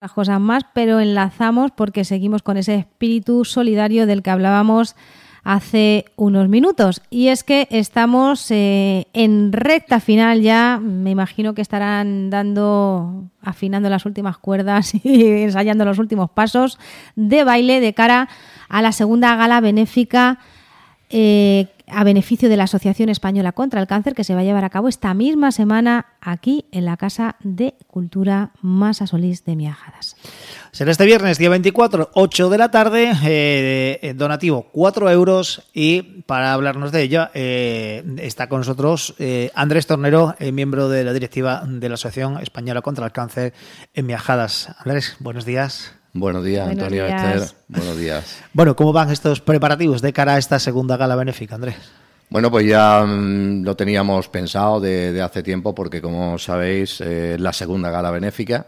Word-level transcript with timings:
Las 0.00 0.12
cosas 0.12 0.38
más, 0.38 0.62
pero 0.74 1.00
enlazamos 1.00 1.72
porque 1.72 2.04
seguimos 2.04 2.42
con 2.44 2.56
ese 2.56 2.76
espíritu 2.76 3.44
solidario 3.44 4.06
del 4.06 4.22
que 4.22 4.30
hablábamos 4.30 4.94
hace 5.42 6.04
unos 6.14 6.48
minutos. 6.48 7.02
Y 7.10 7.28
es 7.28 7.42
que 7.42 7.66
estamos 7.70 8.48
eh, 8.52 9.08
en 9.12 9.50
recta 9.50 9.98
final 9.98 10.40
ya. 10.40 10.78
Me 10.80 11.10
imagino 11.10 11.52
que 11.52 11.62
estarán 11.62 12.30
dando, 12.30 13.24
afinando 13.42 13.90
las 13.90 14.06
últimas 14.06 14.38
cuerdas 14.38 14.92
y 15.02 15.24
ensayando 15.24 15.84
los 15.84 15.98
últimos 15.98 16.30
pasos 16.30 16.78
de 17.16 17.42
baile 17.42 17.80
de 17.80 17.92
cara 17.92 18.28
a 18.68 18.82
la 18.82 18.92
segunda 18.92 19.34
gala 19.34 19.60
benéfica. 19.60 20.38
Eh, 21.10 21.66
a 21.90 22.04
beneficio 22.04 22.48
de 22.48 22.56
la 22.56 22.64
Asociación 22.64 23.08
Española 23.08 23.52
contra 23.52 23.80
el 23.80 23.86
Cáncer 23.86 24.14
que 24.14 24.24
se 24.24 24.34
va 24.34 24.40
a 24.40 24.44
llevar 24.44 24.64
a 24.64 24.70
cabo 24.70 24.88
esta 24.88 25.14
misma 25.14 25.52
semana 25.52 26.06
aquí 26.20 26.66
en 26.72 26.84
la 26.84 26.96
Casa 26.96 27.36
de 27.40 27.74
Cultura 27.86 28.50
Masa 28.60 29.06
Solís 29.06 29.44
de 29.44 29.56
Miajadas. 29.56 30.16
Será 30.70 30.90
este 30.90 31.06
viernes, 31.06 31.38
día 31.38 31.48
24, 31.48 32.10
8 32.14 32.50
de 32.50 32.58
la 32.58 32.70
tarde, 32.70 33.12
eh, 33.24 34.14
donativo 34.16 34.68
4 34.72 35.10
euros 35.10 35.62
y 35.72 36.02
para 36.26 36.52
hablarnos 36.52 36.92
de 36.92 37.02
ella 37.02 37.30
eh, 37.34 38.04
está 38.18 38.48
con 38.48 38.60
nosotros 38.60 39.14
eh, 39.18 39.50
Andrés 39.54 39.86
Tornero, 39.86 40.36
miembro 40.52 40.88
de 40.88 41.04
la 41.04 41.12
directiva 41.12 41.62
de 41.66 41.88
la 41.88 41.94
Asociación 41.94 42.38
Española 42.38 42.82
contra 42.82 43.06
el 43.06 43.12
Cáncer 43.12 43.54
en 43.94 44.06
Miajadas. 44.06 44.74
Andrés, 44.78 45.16
buenos 45.20 45.44
días. 45.44 45.97
Buenos 46.18 46.44
días, 46.44 46.66
Buenos 46.66 46.82
Antonio 46.84 47.06
días. 47.06 47.42
Esther. 47.42 47.56
Buenos 47.68 47.98
días. 47.98 48.38
Bueno, 48.52 48.74
¿cómo 48.76 48.92
van 48.92 49.10
estos 49.10 49.40
preparativos 49.40 50.02
de 50.02 50.12
cara 50.12 50.34
a 50.34 50.38
esta 50.38 50.58
segunda 50.58 50.96
gala 50.96 51.14
benéfica, 51.16 51.54
Andrés? 51.54 51.76
Bueno, 52.30 52.50
pues 52.50 52.66
ya 52.66 53.04
mm, 53.06 53.62
lo 53.62 53.76
teníamos 53.76 54.28
pensado 54.28 54.80
de, 54.80 55.12
de 55.12 55.22
hace 55.22 55.42
tiempo 55.42 55.74
porque, 55.74 56.02
como 56.02 56.38
sabéis, 56.38 57.00
eh, 57.00 57.34
es 57.34 57.40
la 57.40 57.52
segunda 57.52 57.90
gala 57.90 58.10
benéfica. 58.10 58.66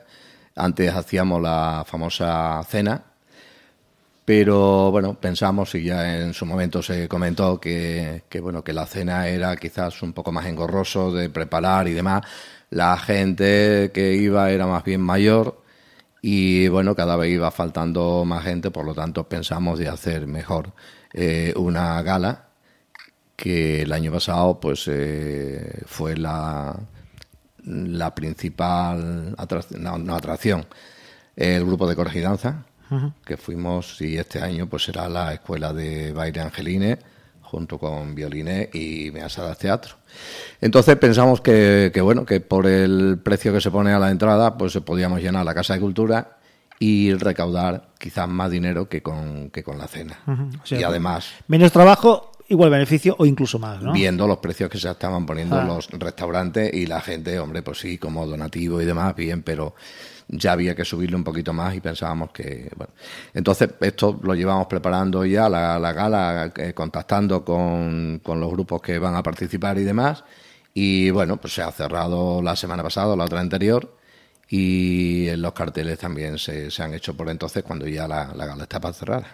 Antes 0.56 0.94
hacíamos 0.94 1.42
la 1.42 1.84
famosa 1.86 2.62
cena, 2.68 3.02
pero 4.24 4.90
bueno, 4.90 5.14
pensamos 5.14 5.74
y 5.74 5.84
ya 5.84 6.20
en 6.20 6.34
su 6.34 6.46
momento 6.46 6.82
se 6.82 7.08
comentó 7.08 7.58
que, 7.60 8.22
que, 8.28 8.40
bueno 8.40 8.62
que 8.62 8.72
la 8.72 8.86
cena 8.86 9.26
era 9.28 9.56
quizás 9.56 10.02
un 10.02 10.12
poco 10.12 10.32
más 10.32 10.46
engorroso 10.46 11.12
de 11.12 11.28
preparar 11.30 11.88
y 11.88 11.92
demás. 11.92 12.22
La 12.70 12.96
gente 12.96 13.90
que 13.92 14.14
iba 14.14 14.50
era 14.50 14.66
más 14.66 14.84
bien 14.84 15.00
mayor 15.00 15.59
y 16.22 16.68
bueno, 16.68 16.94
cada 16.94 17.16
vez 17.16 17.30
iba 17.32 17.50
faltando 17.50 18.24
más 18.24 18.44
gente, 18.44 18.70
por 18.70 18.84
lo 18.84 18.94
tanto 18.94 19.28
pensamos 19.28 19.78
de 19.78 19.88
hacer 19.88 20.26
mejor 20.26 20.72
eh, 21.12 21.52
una 21.56 22.00
gala 22.02 22.48
que 23.36 23.82
el 23.82 23.92
año 23.92 24.12
pasado 24.12 24.60
pues 24.60 24.84
eh, 24.88 25.82
fue 25.86 26.16
la, 26.16 26.78
la 27.64 28.14
principal 28.14 29.34
atracción, 29.38 29.82
no, 29.82 29.96
no 29.98 30.14
atracción, 30.14 30.66
el 31.36 31.64
grupo 31.64 31.88
de 31.88 31.96
corregidanza, 31.96 32.64
que 33.24 33.36
fuimos 33.36 34.00
y 34.00 34.18
este 34.18 34.42
año 34.42 34.66
pues 34.66 34.82
será 34.82 35.08
la 35.08 35.32
escuela 35.32 35.72
de 35.72 36.12
baile 36.12 36.40
Angeline 36.40 36.98
junto 37.50 37.78
con 37.78 38.14
violines 38.14 38.72
y 38.74 39.10
measadas 39.12 39.58
teatro. 39.58 39.96
Entonces 40.60 40.96
pensamos 40.96 41.40
que, 41.40 41.90
que, 41.92 42.00
bueno, 42.00 42.24
que 42.24 42.40
por 42.40 42.66
el 42.66 43.18
precio 43.22 43.52
que 43.52 43.60
se 43.60 43.70
pone 43.70 43.92
a 43.92 43.98
la 43.98 44.10
entrada, 44.10 44.56
pues 44.56 44.78
podíamos 44.84 45.20
llenar 45.20 45.44
la 45.44 45.54
casa 45.54 45.74
de 45.74 45.80
cultura 45.80 46.38
y 46.78 47.12
recaudar 47.12 47.88
quizás 47.98 48.28
más 48.28 48.50
dinero 48.50 48.88
que 48.88 49.02
con, 49.02 49.50
que 49.50 49.62
con 49.62 49.78
la 49.78 49.88
cena. 49.88 50.18
O 50.62 50.66
sea, 50.66 50.80
y 50.80 50.82
además, 50.82 51.30
Menos 51.48 51.72
trabajo, 51.72 52.29
igual 52.50 52.68
beneficio 52.70 53.16
o 53.18 53.24
incluso 53.24 53.58
más, 53.58 53.82
¿no? 53.82 53.92
viendo 53.92 54.26
los 54.26 54.38
precios 54.38 54.68
que 54.68 54.78
se 54.78 54.90
estaban 54.90 55.24
poniendo 55.24 55.56
Ah. 55.58 55.64
los 55.64 55.88
restaurantes 55.90 56.72
y 56.74 56.84
la 56.86 57.00
gente, 57.00 57.38
hombre, 57.38 57.62
pues 57.62 57.78
sí, 57.78 57.96
como 57.96 58.26
donativo 58.26 58.80
y 58.82 58.84
demás, 58.84 59.14
bien, 59.16 59.42
pero 59.42 59.74
ya 60.28 60.52
había 60.52 60.74
que 60.76 60.84
subirle 60.84 61.16
un 61.16 61.24
poquito 61.24 61.52
más 61.52 61.74
y 61.74 61.80
pensábamos 61.80 62.30
que, 62.30 62.70
bueno. 62.76 62.92
Entonces, 63.34 63.70
esto 63.80 64.20
lo 64.22 64.34
llevamos 64.34 64.66
preparando 64.66 65.24
ya, 65.24 65.48
la, 65.48 65.78
la 65.78 65.92
gala, 65.92 66.52
eh, 66.56 66.72
contactando 66.74 67.44
con, 67.44 68.20
con 68.22 68.38
los 68.38 68.50
grupos 68.50 68.80
que 68.82 68.98
van 68.98 69.16
a 69.16 69.22
participar 69.22 69.78
y 69.78 69.84
demás. 69.84 70.22
Y 70.72 71.10
bueno, 71.10 71.36
pues 71.38 71.54
se 71.54 71.62
ha 71.62 71.72
cerrado 71.72 72.40
la 72.42 72.54
semana 72.54 72.82
pasada, 72.84 73.16
la 73.16 73.24
otra 73.24 73.40
anterior, 73.40 73.96
y 74.48 75.30
los 75.36 75.52
carteles 75.52 75.98
también 75.98 76.38
se, 76.38 76.70
se 76.70 76.82
han 76.82 76.94
hecho 76.94 77.16
por 77.16 77.28
entonces 77.28 77.62
cuando 77.64 77.86
ya 77.88 78.06
la, 78.06 78.32
la 78.34 78.46
gala 78.46 78.62
está 78.64 78.80
para 78.80 78.94
cerrar. 78.94 79.24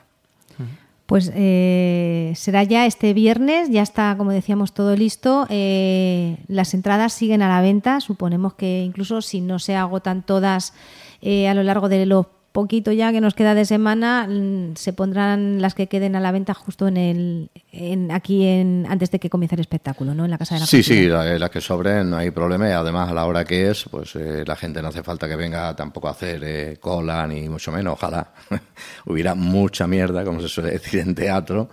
Pues 1.07 1.31
eh, 1.35 2.33
será 2.35 2.65
ya 2.65 2.85
este 2.85 3.15
viernes, 3.15 3.71
ya 3.71 3.83
está, 3.83 4.17
como 4.19 4.33
decíamos, 4.33 4.73
todo 4.73 4.97
listo. 4.97 5.47
Eh, 5.51 6.37
las 6.49 6.75
entradas 6.75 7.13
siguen 7.13 7.43
a 7.43 7.49
la 7.49 7.61
venta. 7.61 8.01
Suponemos 8.01 8.55
que 8.55 8.83
incluso 8.83 9.23
si 9.23 9.41
no 9.41 9.61
se 9.61 9.77
agotan 9.77 10.23
todas 10.23 10.75
eh, 11.23 11.49
a 11.49 11.55
lo 11.55 11.63
largo 11.63 11.89
de 11.89 12.07
lo 12.07 12.36
poquito 12.57 12.91
ya 12.91 13.13
que 13.13 13.21
nos 13.21 13.35
queda 13.35 13.55
de 13.55 13.67
semana, 13.67 14.27
mm, 14.29 14.77
se 14.77 14.95
pondrán 14.95 15.61
las 15.61 15.75
que 15.75 15.89
queden 15.89 16.17
a 16.17 16.21
la 16.21 16.33
venta 16.33 16.55
justo 16.55 16.89
en 16.89 16.97
el, 16.97 17.51
en, 17.71 18.11
aquí 18.11 18.47
en, 18.47 18.87
antes 18.89 19.11
de 19.11 19.19
que 19.19 19.29
comience 19.29 19.55
el 19.57 19.61
espectáculo, 19.61 20.15
¿no? 20.15 20.25
En 20.25 20.31
la 20.31 20.39
casa 20.39 20.55
de 20.55 20.61
la 20.61 20.67
Sí, 20.67 20.79
Cultura. 20.79 20.97
sí, 20.97 21.07
la- 21.33 21.39
las 21.39 21.51
que 21.51 21.61
sobren 21.61 22.09
no 22.11 22.17
hay 22.17 22.31
problema 22.31 22.67
y 22.69 22.73
además 22.73 23.11
a 23.11 23.15
la 23.15 23.27
hora 23.27 23.45
que 23.45 23.71
es, 23.71 23.85
pues 23.91 24.17
eh, 24.17 24.43
la 24.47 24.57
gente 24.57 24.81
no 24.81 24.89
hace 24.89 25.03
falta 25.03 25.29
que 25.29 25.37
venga 25.37 25.77
tampoco 25.77 26.09
a 26.09 26.13
hacer 26.13 26.41
eh, 26.45 26.79
cola 26.81 27.27
ni 27.27 27.49
mucho 27.49 27.71
menos, 27.73 27.93
ojalá 27.93 28.33
hubiera 29.07 29.35
mucha 29.35 29.87
mierda, 29.87 30.25
como 30.25 30.41
se 30.41 30.49
suele 30.49 30.71
decir 30.71 31.01
en 31.01 31.15
teatro, 31.15 31.69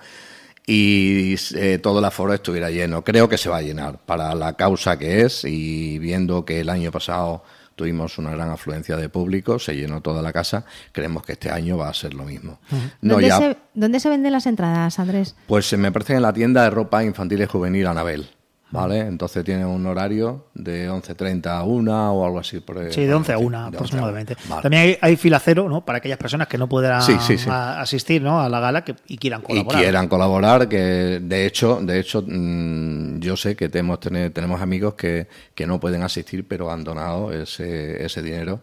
y 0.65 1.35
eh, 1.55 1.79
todo 1.81 1.99
el 1.99 2.05
aforo 2.05 2.33
estuviera 2.33 2.69
lleno. 2.69 3.03
Creo 3.03 3.27
que 3.27 3.37
se 3.37 3.49
va 3.49 3.57
a 3.57 3.61
llenar 3.61 3.97
para 4.05 4.33
la 4.35 4.53
causa 4.53 4.97
que 4.97 5.21
es 5.21 5.43
y 5.45 5.97
viendo 5.99 6.45
que 6.45 6.59
el 6.61 6.69
año 6.69 6.91
pasado 6.91 7.43
tuvimos 7.83 8.17
una 8.17 8.31
gran 8.31 8.49
afluencia 8.49 8.95
de 8.95 9.09
público, 9.09 9.59
se 9.59 9.75
llenó 9.75 9.99
toda 9.99 10.21
la 10.21 10.31
casa, 10.31 10.63
creemos 10.93 11.25
que 11.25 11.33
este 11.33 11.51
año 11.51 11.77
va 11.77 11.89
a 11.89 11.93
ser 11.93 12.13
lo 12.13 12.23
mismo. 12.23 12.59
No, 13.01 13.15
¿Dónde, 13.15 13.27
ya, 13.27 13.37
se, 13.37 13.57
dónde 13.73 13.99
se 13.99 14.07
venden 14.07 14.31
las 14.31 14.45
entradas, 14.45 14.99
Andrés? 14.99 15.35
pues 15.47 15.73
eh, 15.73 15.75
me 15.75 15.91
parece 15.91 16.13
que 16.13 16.17
en 16.17 16.21
la 16.21 16.31
tienda 16.31 16.63
de 16.63 16.69
ropa 16.69 17.03
infantil 17.03 17.41
y 17.41 17.45
juvenil 17.45 17.87
Anabel. 17.87 18.29
¿Vale? 18.73 19.01
Entonces 19.01 19.43
tiene 19.43 19.65
un 19.67 19.85
horario 19.85 20.47
de 20.55 20.89
11.30 20.89 21.45
a 21.47 21.63
1 21.63 22.13
o 22.13 22.25
algo 22.25 22.39
así. 22.39 22.59
Por, 22.59 22.91
Sí, 22.91 23.05
de 23.05 23.13
11 23.13 23.33
a 23.33 23.37
1 23.37 23.41
de 23.41 23.47
11 23.47 23.55
a 23.55 23.67
1. 23.69 23.77
aproximadamente. 23.77 24.35
Vale. 24.49 24.61
También 24.63 24.81
hay, 24.83 24.97
hay 24.99 25.15
fila 25.15 25.39
cero, 25.39 25.69
¿no? 25.69 25.85
Para 25.85 25.99
aquellas 25.99 26.17
personas 26.17 26.47
que 26.47 26.57
no 26.57 26.67
puedan 26.67 27.01
Sí, 27.03 27.15
sí, 27.21 27.37
sí. 27.37 27.47
a- 27.51 27.79
asistir 27.81 28.21
¿no? 28.23 28.41
a 28.41 28.49
la 28.49 28.59
gala 28.59 28.83
que, 28.83 28.95
y 29.07 29.17
quieran 29.17 29.41
y 29.41 29.45
colaborar. 29.45 29.81
quieran 29.81 30.07
colaborar, 30.07 30.67
que 30.67 31.19
de 31.21 31.45
hecho, 31.45 31.79
de 31.83 31.99
hecho 31.99 32.23
mm, 32.25 33.19
yo 33.19 33.37
sé 33.37 33.55
que 33.55 33.69
tenemos, 33.69 33.99
tenemos 33.99 34.59
amigos 34.59 34.95
que, 34.95 35.27
que 35.53 35.67
no 35.67 35.79
pueden 35.79 36.01
asistir, 36.01 36.47
pero 36.47 36.71
han 36.71 36.83
donado 36.83 37.31
ese, 37.31 38.03
ese 38.03 38.23
dinero, 38.23 38.59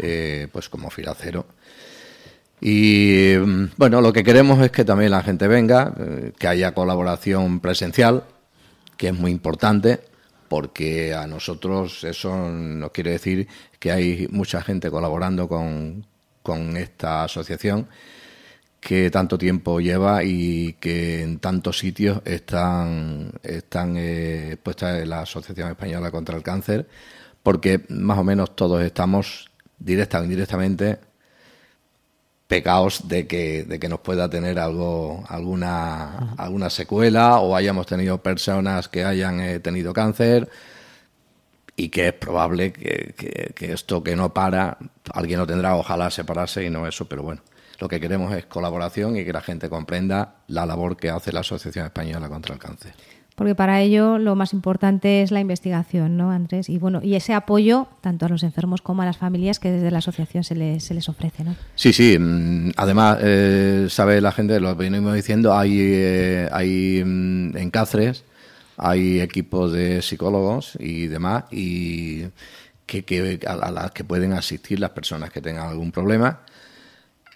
eh, 0.00 0.48
pues 0.50 0.68
como 0.68 0.90
fila 0.90 1.14
cero. 1.16 1.46
Y 2.60 3.34
mm, 3.38 3.64
bueno, 3.76 4.00
lo 4.00 4.12
que 4.12 4.24
queremos 4.24 4.60
es 4.60 4.70
que 4.70 4.84
también 4.84 5.10
la 5.10 5.22
gente 5.22 5.46
venga, 5.46 5.92
eh, 5.98 6.32
que 6.38 6.48
haya 6.48 6.72
colaboración 6.72 7.60
presencial, 7.60 8.24
que 8.96 9.08
es 9.08 9.14
muy 9.14 9.30
importante, 9.30 10.00
porque 10.48 11.14
a 11.14 11.26
nosotros 11.26 12.04
eso 12.04 12.36
nos 12.36 12.90
quiere 12.90 13.12
decir 13.12 13.48
que 13.78 13.92
hay 13.92 14.28
mucha 14.30 14.62
gente 14.62 14.90
colaborando 14.90 15.48
con, 15.48 16.06
con 16.42 16.76
esta 16.76 17.24
asociación 17.24 17.88
que 18.80 19.10
tanto 19.10 19.36
tiempo 19.36 19.80
lleva 19.80 20.22
y 20.22 20.74
que 20.74 21.22
en 21.22 21.40
tantos 21.40 21.78
sitios 21.78 22.20
están, 22.24 23.32
están 23.42 23.96
eh, 23.96 24.56
puestas 24.62 25.02
en 25.02 25.10
la 25.10 25.22
Asociación 25.22 25.70
Española 25.70 26.12
contra 26.12 26.36
el 26.36 26.44
Cáncer, 26.44 26.86
porque 27.42 27.84
más 27.88 28.16
o 28.18 28.22
menos 28.22 28.54
todos 28.54 28.80
estamos 28.82 29.50
directa 29.78 30.20
o 30.20 30.24
indirectamente 30.24 31.00
pecados 32.48 33.08
de 33.08 33.26
que, 33.26 33.64
de 33.64 33.78
que 33.80 33.88
nos 33.88 34.00
pueda 34.00 34.30
tener 34.30 34.58
algo, 34.58 35.24
alguna, 35.28 36.34
alguna 36.36 36.70
secuela 36.70 37.40
o 37.40 37.56
hayamos 37.56 37.86
tenido 37.86 38.22
personas 38.22 38.88
que 38.88 39.04
hayan 39.04 39.40
eh, 39.40 39.58
tenido 39.60 39.92
cáncer 39.92 40.48
y 41.76 41.88
que 41.90 42.08
es 42.08 42.12
probable 42.14 42.72
que, 42.72 43.14
que- 43.16 43.52
que 43.54 43.72
esto 43.72 44.02
que 44.02 44.16
no 44.16 44.32
para, 44.32 44.78
alguien 45.12 45.38
lo 45.40 45.46
tendrá, 45.46 45.76
ojalá 45.76 46.10
separarse 46.10 46.64
y 46.64 46.70
no 46.70 46.86
eso, 46.86 47.06
pero 47.06 47.22
bueno, 47.22 47.42
lo 47.78 47.88
que 47.88 48.00
queremos 48.00 48.32
es 48.34 48.46
colaboración 48.46 49.16
y 49.16 49.24
que 49.24 49.32
la 49.32 49.42
gente 49.42 49.68
comprenda 49.68 50.36
la 50.48 50.64
labor 50.66 50.96
que 50.96 51.10
hace 51.10 51.32
la 51.32 51.40
Asociación 51.40 51.84
Española 51.86 52.28
contra 52.28 52.54
el 52.54 52.60
Cáncer. 52.60 52.94
Porque 53.36 53.54
para 53.54 53.80
ello 53.80 54.18
lo 54.18 54.34
más 54.34 54.52
importante 54.52 55.22
es 55.22 55.30
la 55.30 55.40
investigación, 55.40 56.16
¿no, 56.16 56.32
Andrés? 56.32 56.68
Y 56.68 56.78
bueno, 56.78 57.00
y 57.02 57.14
ese 57.14 57.34
apoyo 57.34 57.86
tanto 58.00 58.26
a 58.26 58.28
los 58.28 58.42
enfermos 58.42 58.82
como 58.82 59.02
a 59.02 59.04
las 59.04 59.18
familias 59.18 59.60
que 59.60 59.70
desde 59.70 59.90
la 59.90 59.98
asociación 59.98 60.42
se 60.42 60.56
les, 60.56 60.82
se 60.82 60.94
les 60.94 61.08
ofrece, 61.08 61.44
¿no? 61.44 61.54
Sí, 61.74 61.92
sí. 61.92 62.18
Mm, 62.18 62.72
además, 62.76 63.18
eh, 63.20 63.86
sabe 63.90 64.20
la 64.20 64.32
gente, 64.32 64.58
lo 64.58 64.74
venimos 64.74 65.14
diciendo, 65.14 65.56
hay, 65.56 65.78
eh, 65.78 66.48
hay 66.50 67.04
mm, 67.04 67.56
en 67.56 67.70
Cáceres 67.70 68.24
hay 68.76 69.20
equipos 69.20 69.72
de 69.72 70.02
psicólogos 70.02 70.76
y 70.78 71.06
demás 71.06 71.44
y 71.50 72.26
que, 72.84 73.04
que 73.04 73.40
a, 73.46 73.70
las 73.70 73.90
que 73.92 74.04
pueden 74.04 74.32
asistir 74.32 74.80
las 74.80 74.90
personas 74.90 75.30
que 75.30 75.40
tengan 75.40 75.68
algún 75.68 75.92
problema 75.92 76.40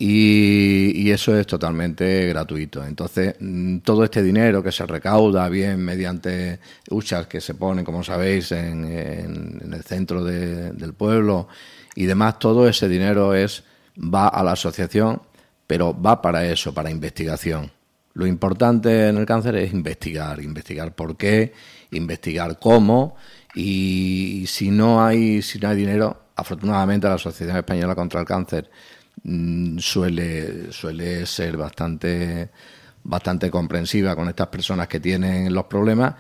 y, 0.03 1.11
eso 1.11 1.37
es 1.37 1.47
totalmente 1.47 2.27
gratuito. 2.29 2.83
Entonces, 2.83 3.35
mm, 3.39 3.79
todo 3.81 4.05
este 4.05 4.23
dinero 4.23 4.63
que 4.63 4.73
se 4.73 4.87
recauda 4.87 5.47
bien 5.51 5.85
mediante 5.85 6.59
huchas 6.89 7.27
que 7.27 7.39
se 7.39 7.53
ponen, 7.55 7.85
como 7.85 8.03
sabéis, 8.03 8.51
en, 8.53 8.85
el 8.87 9.83
centro 9.85 10.25
del 10.25 10.95
pueblo 10.95 11.49
y 11.95 12.07
demás, 12.07 12.39
todo 12.39 12.67
ese 12.67 12.89
dinero 12.89 13.35
es 13.35 13.63
va 13.99 14.29
a 14.29 14.43
la 14.43 14.53
asociación, 14.53 15.21
pero 15.67 15.95
va 16.01 16.23
para 16.23 16.47
eso, 16.47 16.73
para 16.73 16.91
investigación. 16.91 17.71
Lo 18.15 18.27
importante 18.27 19.09
en 19.09 19.19
el 19.19 19.27
cáncer 19.27 19.57
es 19.57 19.71
investigar, 19.73 20.41
investigar 20.41 20.95
por 20.95 21.17
qué, 21.19 21.53
investigar 21.91 22.59
cómo 22.59 23.17
y 23.55 24.45
si 24.47 24.71
no 24.71 25.05
hay 25.05 25.43
si 25.43 25.59
no 25.59 25.69
hay 25.69 25.77
dinero, 25.77 26.23
afortunadamente 26.37 27.07
la 27.07 27.15
Asociación 27.15 27.59
Española 27.59 27.95
contra 27.95 28.21
el 28.21 28.27
Cáncer 28.27 28.71
Mm, 29.23 29.79
suele, 29.79 30.73
suele 30.73 31.27
ser 31.27 31.57
bastante, 31.57 32.51
bastante 33.03 33.51
comprensiva 33.51 34.17
con 34.17 34.29
estas 34.29 34.49
personas 34.49 34.89
que 34.89 35.01
tienen 35.01 35.53
los 35.53 35.65
problemas 35.65 36.15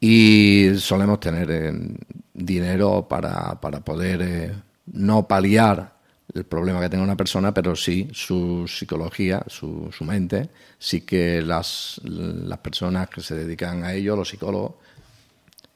y 0.00 0.72
solemos 0.76 1.20
tener 1.20 1.50
eh, 1.50 1.72
dinero 2.34 3.06
para, 3.08 3.58
para 3.60 3.80
poder 3.80 4.22
eh, 4.22 4.52
no 4.92 5.26
paliar 5.26 5.96
el 6.34 6.44
problema 6.44 6.80
que 6.80 6.90
tenga 6.90 7.04
una 7.04 7.16
persona, 7.16 7.54
pero 7.54 7.74
sí 7.74 8.08
su 8.12 8.66
psicología, 8.68 9.42
su, 9.46 9.90
su 9.96 10.04
mente, 10.04 10.50
sí 10.78 11.00
que 11.02 11.40
las, 11.40 12.00
las 12.04 12.58
personas 12.58 13.08
que 13.08 13.22
se 13.22 13.34
dedican 13.34 13.84
a 13.84 13.94
ello, 13.94 14.16
los 14.16 14.28
psicólogos, 14.28 14.72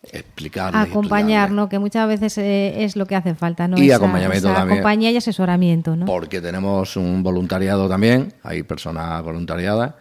explicar 0.02 0.74
acompañar 0.74 1.50
no 1.50 1.68
que 1.68 1.78
muchas 1.78 2.08
veces 2.08 2.38
eh, 2.38 2.84
es 2.84 2.96
lo 2.96 3.04
que 3.06 3.16
hace 3.16 3.34
falta 3.34 3.68
no 3.68 3.78
y 3.78 3.90
acompañamiento 3.90 4.52
también. 4.52 4.78
compañía 4.78 5.10
y 5.10 5.16
asesoramiento 5.16 5.94
no 5.94 6.06
porque 6.06 6.40
tenemos 6.40 6.96
un 6.96 7.22
voluntariado 7.22 7.88
también 7.88 8.32
hay 8.42 8.62
personas 8.62 9.22
voluntariadas. 9.22 9.94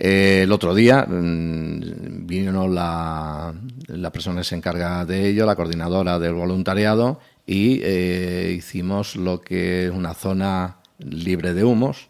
Eh, 0.00 0.42
el 0.44 0.52
otro 0.52 0.76
día 0.76 1.04
mm, 1.08 2.26
vino 2.26 2.68
la, 2.68 3.52
la 3.88 4.12
persona 4.12 4.40
que 4.40 4.44
se 4.44 4.54
encarga 4.54 5.04
de 5.04 5.28
ello 5.28 5.44
la 5.44 5.56
coordinadora 5.56 6.20
del 6.20 6.34
voluntariado 6.34 7.18
y 7.46 7.80
eh, 7.82 8.54
hicimos 8.56 9.16
lo 9.16 9.40
que 9.40 9.86
es 9.86 9.90
una 9.90 10.14
zona 10.14 10.76
libre 10.98 11.54
de 11.54 11.64
humos 11.64 12.08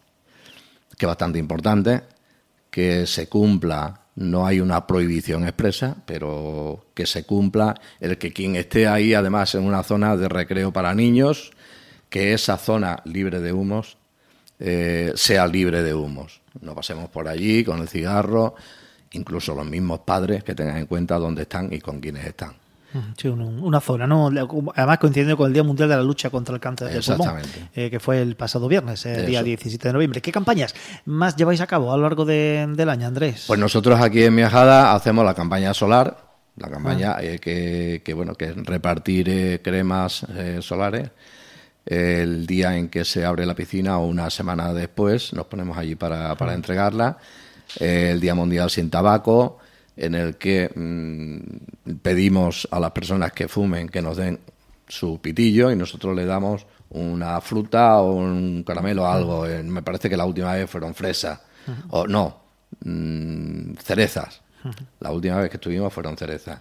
que 0.97 1.05
es 1.05 1.07
bastante 1.07 1.39
importante 1.39 2.01
que 2.69 3.07
se 3.07 3.27
cumpla 3.27 4.01
no 4.19 4.45
hay 4.45 4.59
una 4.59 4.85
prohibición 4.85 5.45
expresa, 5.45 5.95
pero 6.05 6.87
que 6.93 7.05
se 7.05 7.23
cumpla 7.23 7.79
el 8.01 8.17
que 8.17 8.33
quien 8.33 8.57
esté 8.57 8.85
ahí, 8.85 9.13
además 9.13 9.55
en 9.55 9.63
una 9.63 9.81
zona 9.81 10.17
de 10.17 10.27
recreo 10.27 10.73
para 10.73 10.93
niños, 10.93 11.51
que 12.09 12.33
esa 12.33 12.57
zona 12.57 13.01
libre 13.05 13.39
de 13.39 13.53
humos 13.53 13.97
eh, 14.59 15.13
sea 15.15 15.47
libre 15.47 15.83
de 15.83 15.93
humos. 15.93 16.41
No 16.59 16.75
pasemos 16.75 17.09
por 17.09 17.29
allí 17.29 17.63
con 17.63 17.79
el 17.79 17.87
cigarro, 17.87 18.55
incluso 19.13 19.55
los 19.55 19.65
mismos 19.65 20.01
padres 20.01 20.43
que 20.43 20.53
tengan 20.53 20.75
en 20.75 20.85
cuenta 20.85 21.17
dónde 21.17 21.43
están 21.43 21.71
y 21.71 21.79
con 21.79 22.01
quiénes 22.01 22.25
están. 22.25 22.55
Sí, 23.17 23.27
una 23.27 23.79
zona, 23.79 24.07
¿no? 24.07 24.31
Además 24.75 24.97
coincidiendo 24.97 25.37
con 25.37 25.47
el 25.47 25.53
Día 25.53 25.63
Mundial 25.63 25.89
de 25.89 25.95
la 25.95 26.01
Lucha 26.01 26.29
contra 26.29 26.55
el 26.55 26.61
Cáncer 26.61 26.89
del 26.89 27.03
Pulmón, 27.03 27.41
eh, 27.75 27.89
que 27.89 27.99
fue 27.99 28.21
el 28.21 28.35
pasado 28.35 28.67
viernes, 28.67 29.05
el 29.05 29.25
día 29.27 29.43
17 29.43 29.89
de 29.89 29.93
noviembre. 29.93 30.21
¿Qué 30.21 30.31
campañas 30.31 30.73
más 31.05 31.35
lleváis 31.35 31.61
a 31.61 31.67
cabo 31.67 31.93
a 31.93 31.97
lo 31.97 32.03
largo 32.03 32.25
del 32.25 32.89
año, 32.89 33.07
Andrés? 33.07 33.45
Pues 33.47 33.59
nosotros 33.59 34.01
aquí 34.01 34.23
en 34.23 34.33
Miajada 34.33 34.95
hacemos 34.95 35.23
la 35.23 35.35
campaña 35.35 35.73
solar, 35.73 36.17
la 36.57 36.69
campaña 36.69 37.15
ah. 37.17 37.23
eh, 37.23 38.01
que, 38.03 38.13
bueno, 38.13 38.33
que 38.33 38.45
es 38.45 38.55
repartir 38.55 39.29
eh, 39.29 39.61
cremas 39.63 40.25
solares. 40.61 41.09
El 41.85 42.45
día 42.45 42.75
en 42.75 42.89
que 42.89 43.05
se 43.05 43.25
abre 43.25 43.45
la 43.45 43.55
piscina 43.55 43.97
o 43.99 44.05
una 44.05 44.29
semana 44.29 44.73
después 44.73 45.33
nos 45.33 45.45
ponemos 45.45 45.77
allí 45.77 45.95
para, 45.95 46.35
para 46.35 46.51
ah. 46.51 46.55
entregarla. 46.55 47.17
el 47.79 48.19
Día 48.19 48.33
Mundial 48.33 48.69
sin 48.71 48.89
Tabaco 48.89 49.59
en 49.99 50.15
el 50.15 50.37
que 50.37 50.71
mm, 50.73 51.97
pedimos 52.01 52.67
a 52.71 52.79
las 52.79 52.91
personas 52.91 53.33
que 53.33 53.49
fumen 53.49 53.89
que 53.89 54.01
nos 54.01 54.15
den 54.15 54.39
su 54.87 55.19
pitillo 55.19 55.69
y 55.69 55.75
nosotros 55.75 56.15
le 56.15 56.25
damos 56.25 56.65
una 56.91 57.39
fruta 57.41 57.97
o 57.97 58.13
un 58.13 58.63
caramelo 58.63 59.03
o 59.03 59.07
algo. 59.07 59.45
Eh, 59.45 59.61
me 59.61 59.83
parece 59.83 60.09
que 60.09 60.15
la 60.15 60.25
última 60.25 60.53
vez 60.53 60.69
fueron 60.69 60.95
fresas. 60.95 61.39
O 61.89 62.07
no, 62.07 62.41
mm, 62.83 63.73
cerezas. 63.83 64.41
La 65.01 65.11
última 65.11 65.37
vez 65.37 65.49
que 65.49 65.57
estuvimos 65.57 65.93
fueron 65.93 66.17
cerezas. 66.17 66.59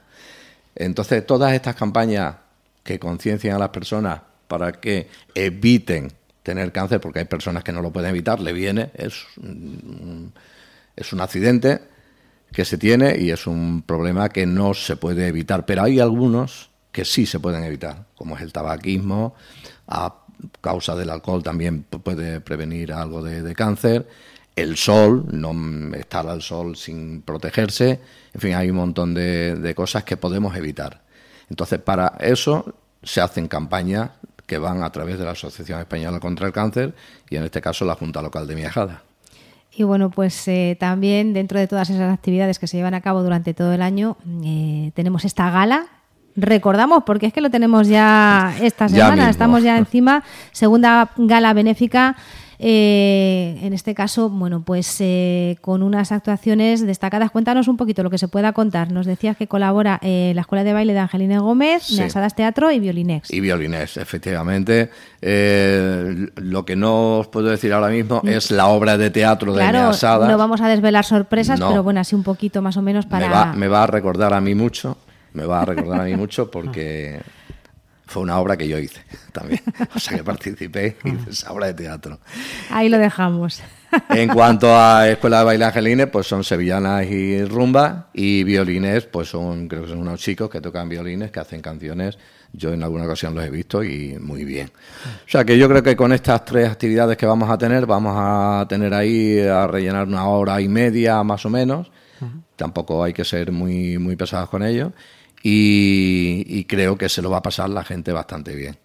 Entonces, 0.74 1.24
todas 1.24 1.52
estas 1.54 1.76
campañas 1.76 2.34
que 2.82 2.98
conciencian 2.98 3.54
a 3.56 3.58
las 3.58 3.70
personas 3.70 4.20
para 4.48 4.72
que 4.72 5.08
eviten 5.34 6.12
tener 6.42 6.72
cáncer, 6.72 7.00
porque 7.00 7.20
hay 7.20 7.24
personas 7.24 7.62
que 7.62 7.72
no 7.72 7.82
lo 7.82 7.92
pueden 7.92 8.10
evitar, 8.10 8.40
le 8.40 8.52
viene, 8.52 8.90
es, 8.94 9.26
es 10.96 11.12
un 11.12 11.20
accidente, 11.20 11.80
que 12.52 12.64
se 12.64 12.78
tiene 12.78 13.16
y 13.18 13.30
es 13.30 13.46
un 13.46 13.82
problema 13.82 14.28
que 14.28 14.46
no 14.46 14.74
se 14.74 14.96
puede 14.96 15.26
evitar. 15.28 15.66
Pero 15.66 15.82
hay 15.82 16.00
algunos 16.00 16.70
que 16.92 17.04
sí 17.04 17.26
se 17.26 17.40
pueden 17.40 17.64
evitar, 17.64 18.06
como 18.16 18.36
es 18.36 18.42
el 18.42 18.52
tabaquismo, 18.52 19.34
a 19.86 20.14
causa 20.60 20.94
del 20.94 21.10
alcohol 21.10 21.42
también 21.42 21.82
puede 21.82 22.40
prevenir 22.40 22.92
algo 22.92 23.22
de, 23.22 23.54
cáncer, 23.54 24.08
el 24.56 24.76
sol, 24.76 25.26
no 25.30 25.94
estar 25.94 26.26
al 26.28 26.42
sol 26.42 26.76
sin 26.76 27.22
protegerse, 27.22 28.00
en 28.32 28.40
fin, 28.40 28.54
hay 28.54 28.70
un 28.70 28.76
montón 28.76 29.14
de, 29.14 29.56
de 29.56 29.74
cosas 29.74 30.04
que 30.04 30.16
podemos 30.16 30.56
evitar. 30.56 31.02
Entonces, 31.50 31.80
para 31.80 32.14
eso 32.20 32.74
se 33.02 33.20
hacen 33.20 33.48
campañas 33.48 34.10
que 34.46 34.58
van 34.58 34.82
a 34.82 34.90
través 34.90 35.18
de 35.18 35.24
la 35.24 35.32
Asociación 35.32 35.80
Española 35.80 36.20
contra 36.20 36.46
el 36.46 36.52
Cáncer 36.52 36.94
y 37.28 37.36
en 37.36 37.44
este 37.44 37.60
caso 37.60 37.84
la 37.84 37.94
Junta 37.94 38.22
Local 38.22 38.46
de 38.46 38.54
Miajada. 38.54 39.02
Y 39.78 39.84
bueno, 39.84 40.10
pues 40.10 40.48
eh, 40.48 40.76
también 40.80 41.32
dentro 41.32 41.56
de 41.60 41.68
todas 41.68 41.88
esas 41.88 42.12
actividades 42.12 42.58
que 42.58 42.66
se 42.66 42.76
llevan 42.76 42.94
a 42.94 43.00
cabo 43.00 43.22
durante 43.22 43.54
todo 43.54 43.72
el 43.72 43.80
año, 43.80 44.16
eh, 44.44 44.90
tenemos 44.92 45.24
esta 45.24 45.52
gala. 45.52 45.86
Recordamos, 46.34 47.04
porque 47.06 47.26
es 47.26 47.32
que 47.32 47.40
lo 47.40 47.48
tenemos 47.48 47.86
ya 47.86 48.56
esta 48.60 48.88
semana, 48.88 49.30
estamos 49.30 49.62
ya 49.62 49.78
encima, 49.78 50.24
segunda 50.50 51.10
gala 51.16 51.52
benéfica 51.52 52.16
eh, 52.60 53.58
en 53.62 53.72
este 53.72 53.94
caso, 53.94 54.28
bueno, 54.28 54.62
pues 54.62 54.96
eh, 55.00 55.56
con 55.60 55.82
unas 55.82 56.10
actuaciones 56.10 56.84
destacadas. 56.84 57.30
Cuéntanos 57.30 57.68
un 57.68 57.76
poquito 57.76 58.02
lo 58.02 58.10
que 58.10 58.18
se 58.18 58.26
pueda 58.26 58.52
contar. 58.52 58.90
Nos 58.90 59.06
decías 59.06 59.36
que 59.36 59.46
colabora 59.46 60.00
eh, 60.02 60.32
la 60.34 60.40
Escuela 60.40 60.64
de 60.64 60.72
Baile 60.72 60.92
de 60.92 60.98
Angelina 60.98 61.38
Gómez, 61.38 61.84
sí. 61.84 62.02
Teatro 62.34 62.70
y 62.70 62.80
Violinex. 62.80 63.32
Y 63.32 63.40
Violinex, 63.40 63.96
efectivamente. 63.96 64.90
lo 65.20 66.64
que 66.64 66.76
no 66.76 67.18
os 67.18 67.28
puedo 67.28 67.48
decir 67.48 67.72
ahora 67.72 67.88
mismo 67.88 68.20
mm. 68.22 68.28
es 68.28 68.50
la 68.50 68.66
obra 68.66 68.98
de 68.98 69.10
teatro 69.10 69.52
de 69.52 69.60
claro, 69.60 70.26
No 70.26 70.36
vamos 70.36 70.60
a 70.60 70.68
desvelar 70.68 71.04
sorpresas, 71.04 71.60
pero 71.60 71.82
bueno, 71.82 72.00
así 72.00 72.14
un 72.14 72.24
poquito 72.24 72.60
más 72.60 72.76
o 72.76 72.82
menos 72.82 73.06
para... 73.06 73.28
Me 73.28 73.32
va, 73.32 73.52
me 73.52 73.68
va 73.68 73.84
a 73.84 73.86
recordar 73.86 74.34
a 74.34 74.40
mí 74.40 74.54
mucho, 74.54 74.98
me 75.32 75.44
va 75.44 75.62
a 75.62 75.64
recordar 75.64 76.00
a 76.00 76.04
mí 76.04 76.16
mucho 76.16 76.50
porque 76.50 77.20
fue 78.08 78.22
una 78.22 78.38
obra 78.38 78.56
que 78.56 78.66
yo 78.66 78.78
hice 78.78 79.02
también. 79.32 79.60
O 79.94 79.98
sea 79.98 80.16
que 80.16 80.24
participé 80.24 80.96
en 81.04 81.20
esa 81.28 81.52
obra 81.52 81.66
de 81.66 81.74
teatro. 81.74 82.18
Ahí 82.70 82.88
lo 82.88 82.98
dejamos. 82.98 83.62
En 84.10 84.28
cuanto 84.28 84.74
a 84.74 85.08
Escuela 85.08 85.40
de 85.40 85.44
Baile 85.44 85.64
Angelines, 85.66 86.08
pues 86.08 86.26
son 86.26 86.42
sevillanas 86.42 87.06
y 87.06 87.44
rumba, 87.44 88.08
y 88.12 88.44
violines, 88.44 89.04
pues 89.04 89.28
son, 89.28 89.68
creo 89.68 89.82
que 89.82 89.88
son 89.88 89.98
unos 89.98 90.20
chicos 90.20 90.50
que 90.50 90.60
tocan 90.60 90.88
violines, 90.88 91.30
que 91.30 91.40
hacen 91.40 91.60
canciones. 91.60 92.18
Yo 92.52 92.72
en 92.72 92.82
alguna 92.82 93.04
ocasión 93.04 93.34
los 93.34 93.44
he 93.44 93.50
visto 93.50 93.84
y 93.84 94.18
muy 94.18 94.44
bien. 94.44 94.70
O 95.26 95.30
sea 95.30 95.44
que 95.44 95.58
yo 95.58 95.68
creo 95.68 95.82
que 95.82 95.96
con 95.96 96.12
estas 96.12 96.44
tres 96.46 96.70
actividades 96.70 97.16
que 97.16 97.26
vamos 97.26 97.50
a 97.50 97.58
tener, 97.58 97.84
vamos 97.84 98.14
a 98.16 98.66
tener 98.68 98.92
ahí 98.94 99.38
a 99.40 99.66
rellenar 99.66 100.06
una 100.06 100.26
hora 100.28 100.60
y 100.60 100.68
media 100.68 101.22
más 101.22 101.44
o 101.44 101.50
menos. 101.50 101.90
Tampoco 102.56 103.04
hay 103.04 103.12
que 103.12 103.24
ser 103.24 103.52
muy, 103.52 103.98
muy 103.98 104.16
pesados 104.16 104.48
con 104.48 104.62
ello 104.62 104.92
y, 105.42 106.64
creo 106.64 106.98
que 106.98 107.08
se 107.08 107.22
lo 107.22 107.30
va 107.30 107.38
a 107.38 107.42
pasar 107.42 107.70
la 107.70 107.84
gente 107.84 108.12
bastante 108.12 108.54
bien. 108.54 108.76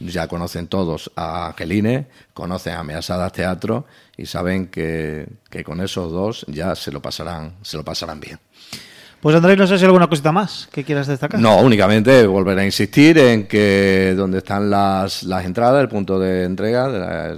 Ya 0.00 0.26
conocen 0.26 0.66
todos 0.66 1.12
a 1.14 1.46
Angeline, 1.48 2.08
conocen 2.34 2.74
a 2.74 2.82
Measadas 2.82 3.32
Teatro 3.32 3.86
y 4.16 4.26
saben 4.26 4.66
que, 4.66 5.28
con 5.64 5.80
esos 5.80 6.10
dos 6.10 6.44
ya 6.48 6.74
se 6.74 6.90
lo 6.90 7.00
pasarán, 7.00 7.54
se 7.62 7.76
lo 7.76 7.84
pasarán 7.84 8.18
bien. 8.18 8.38
Pues 9.20 9.36
Andrés, 9.36 9.56
no 9.56 9.68
sé 9.68 9.78
si 9.78 9.84
hay 9.84 9.86
alguna 9.86 10.08
cosita 10.08 10.32
más 10.32 10.68
que 10.72 10.82
quieras 10.82 11.06
destacar. 11.06 11.38
No, 11.38 11.58
únicamente 11.58 12.26
volver 12.26 12.58
a 12.58 12.64
insistir 12.64 13.16
en 13.18 13.46
que 13.46 14.14
donde 14.16 14.38
están 14.38 14.68
las, 14.68 15.22
las 15.22 15.44
entradas, 15.44 15.80
el 15.80 15.88
punto 15.88 16.18
de 16.18 16.42
entrega 16.42 16.88
de 16.88 16.98
la 16.98 17.36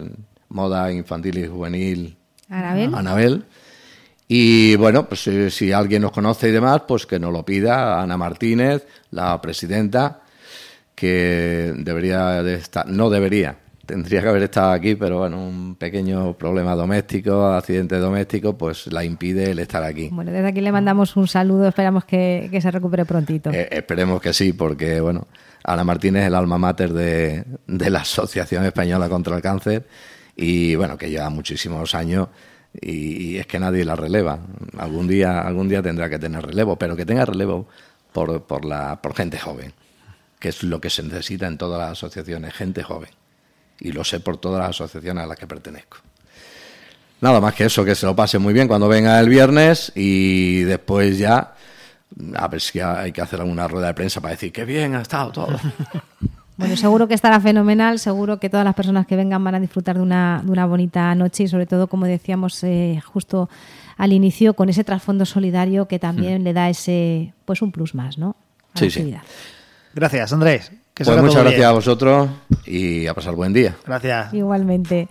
moda 0.48 0.90
infantil 0.90 1.36
y 1.38 1.46
juvenil 1.46 2.16
Anabel. 2.48 2.94
Anabel 2.94 3.44
Y 4.26 4.76
bueno, 4.76 5.06
pues 5.06 5.22
si, 5.22 5.50
si 5.50 5.72
alguien 5.72 6.02
nos 6.02 6.12
conoce 6.12 6.48
y 6.48 6.52
demás, 6.52 6.82
pues 6.88 7.06
que 7.06 7.18
nos 7.18 7.32
lo 7.32 7.44
pida 7.44 8.00
Ana 8.00 8.16
Martínez, 8.16 8.86
la 9.10 9.40
presidenta, 9.40 10.22
que 10.94 11.74
debería 11.76 12.42
de 12.42 12.54
estar, 12.54 12.86
no 12.86 13.10
debería, 13.10 13.56
tendría 13.84 14.22
que 14.22 14.28
haber 14.28 14.44
estado 14.44 14.72
aquí, 14.72 14.94
pero 14.94 15.18
bueno, 15.18 15.44
un 15.44 15.74
pequeño 15.74 16.34
problema 16.34 16.74
doméstico, 16.74 17.46
accidente 17.46 17.98
doméstico, 17.98 18.56
pues 18.56 18.86
la 18.92 19.04
impide 19.04 19.50
el 19.50 19.58
estar 19.58 19.82
aquí. 19.82 20.08
Bueno, 20.10 20.32
desde 20.32 20.48
aquí 20.48 20.60
le 20.60 20.72
mandamos 20.72 21.16
un 21.16 21.28
saludo, 21.28 21.68
esperamos 21.68 22.04
que, 22.04 22.48
que 22.50 22.60
se 22.60 22.70
recupere 22.70 23.04
prontito. 23.04 23.50
Eh, 23.50 23.68
esperemos 23.70 24.22
que 24.22 24.32
sí, 24.32 24.52
porque 24.52 25.00
bueno, 25.00 25.26
Ana 25.64 25.84
Martínez 25.84 26.22
es 26.22 26.28
el 26.28 26.34
alma 26.34 26.58
mater 26.58 26.92
de, 26.92 27.44
de 27.66 27.90
la 27.90 28.00
Asociación 28.00 28.64
Española 28.64 29.08
contra 29.08 29.36
el 29.36 29.42
Cáncer 29.42 29.84
y 30.36 30.74
bueno, 30.76 30.96
que 30.96 31.10
lleva 31.10 31.28
muchísimos 31.30 31.94
años 31.94 32.28
y, 32.80 33.36
es 33.36 33.46
que 33.46 33.58
nadie 33.58 33.84
la 33.84 33.96
releva. 33.96 34.38
Algún 34.78 35.06
día, 35.06 35.40
algún 35.40 35.68
día 35.68 35.82
tendrá 35.82 36.08
que 36.08 36.18
tener 36.18 36.44
relevo, 36.44 36.76
pero 36.76 36.96
que 36.96 37.06
tenga 37.06 37.24
relevo 37.24 37.68
por, 38.12 38.42
por, 38.44 38.64
la, 38.64 39.00
por 39.00 39.14
gente 39.14 39.38
joven, 39.38 39.72
que 40.38 40.48
es 40.48 40.62
lo 40.62 40.80
que 40.80 40.90
se 40.90 41.02
necesita 41.02 41.46
en 41.46 41.58
todas 41.58 41.78
las 41.78 41.92
asociaciones, 41.92 42.54
gente 42.54 42.82
joven. 42.82 43.10
Y 43.80 43.92
lo 43.92 44.04
sé 44.04 44.20
por 44.20 44.36
todas 44.36 44.60
las 44.60 44.70
asociaciones 44.70 45.24
a 45.24 45.26
las 45.26 45.38
que 45.38 45.46
pertenezco. 45.46 45.98
Nada 47.20 47.40
más 47.40 47.54
que 47.54 47.64
eso, 47.64 47.84
que 47.84 47.94
se 47.94 48.06
lo 48.06 48.14
pase 48.14 48.38
muy 48.38 48.52
bien 48.52 48.68
cuando 48.68 48.88
venga 48.88 49.18
el 49.18 49.28
viernes 49.28 49.92
y 49.94 50.62
después 50.62 51.18
ya 51.18 51.54
a 52.36 52.48
ver 52.48 52.60
si 52.60 52.80
hay 52.80 53.12
que 53.12 53.22
hacer 53.22 53.40
alguna 53.40 53.66
rueda 53.66 53.88
de 53.88 53.94
prensa 53.94 54.20
para 54.20 54.32
decir 54.32 54.52
que 54.52 54.64
bien 54.64 54.94
ha 54.94 55.02
estado 55.02 55.32
todo. 55.32 55.60
Bueno, 56.56 56.76
seguro 56.76 57.08
que 57.08 57.14
estará 57.14 57.40
fenomenal, 57.40 57.98
seguro 57.98 58.38
que 58.38 58.48
todas 58.48 58.64
las 58.64 58.74
personas 58.74 59.06
que 59.06 59.16
vengan 59.16 59.42
van 59.42 59.56
a 59.56 59.60
disfrutar 59.60 59.96
de 59.96 60.02
una, 60.02 60.40
de 60.44 60.50
una 60.52 60.66
bonita 60.66 61.14
noche 61.16 61.44
y 61.44 61.48
sobre 61.48 61.66
todo, 61.66 61.88
como 61.88 62.06
decíamos 62.06 62.62
eh, 62.62 63.00
justo 63.04 63.48
al 63.96 64.12
inicio, 64.12 64.54
con 64.54 64.68
ese 64.68 64.84
trasfondo 64.84 65.24
solidario 65.24 65.86
que 65.88 65.98
también 65.98 66.44
le 66.44 66.52
da 66.52 66.68
ese, 66.68 67.32
pues 67.44 67.60
un 67.62 67.72
plus 67.72 67.94
más, 67.94 68.18
¿no? 68.18 68.36
A 68.74 68.78
Sí, 68.78 68.84
la 68.86 68.90
sí. 68.90 68.98
actividad. 69.00 69.22
Gracias, 69.94 70.32
Andrés. 70.32 70.72
Que 70.94 71.04
Pues 71.04 71.16
muchas 71.20 71.42
gracias 71.42 71.56
bien. 71.58 71.68
a 71.68 71.72
vosotros 71.72 72.28
y 72.66 73.06
a 73.08 73.14
pasar 73.14 73.34
buen 73.34 73.52
día. 73.52 73.74
Gracias. 73.84 74.32
Igualmente. 74.32 75.08